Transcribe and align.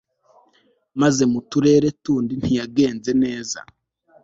ariko 1.07 1.23
mu 1.33 1.39
turere 1.49 1.87
tundi 2.03 2.33
ntiyagenze 2.41 3.11
neza 3.23 3.59